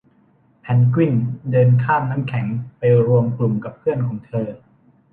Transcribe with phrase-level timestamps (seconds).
[0.61, 1.13] เพนกวิน
[1.51, 2.45] เดินข้ามน้ำแข็ง
[2.77, 4.47] ไปรวมกลุ่มกับเพื่อนของเธอ